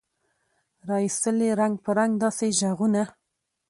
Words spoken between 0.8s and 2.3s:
را ایستل یې رنګ په رنګ